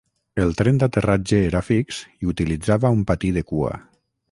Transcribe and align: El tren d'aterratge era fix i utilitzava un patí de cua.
El 0.45 0.53
tren 0.61 0.79
d'aterratge 0.83 1.41
era 1.51 1.61
fix 1.67 2.01
i 2.25 2.31
utilitzava 2.33 2.93
un 2.99 3.07
patí 3.13 3.33
de 3.39 3.47
cua. 3.53 3.79